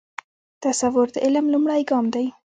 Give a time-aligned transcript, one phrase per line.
[0.63, 2.25] تصور د عمل لومړی ګام دی.